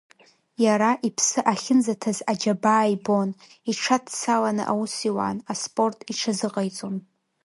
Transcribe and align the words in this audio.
Иара 0.65 0.91
иԥсы 1.07 1.39
ахьынӡаҭаз 1.51 2.17
аџьабаа 2.31 2.91
ибон, 2.93 3.29
иҽадцаланы 3.71 4.63
аус 4.71 4.95
иуан, 5.09 5.37
аспорт 5.51 5.99
иҽазыҟаиҵон. 6.11 6.95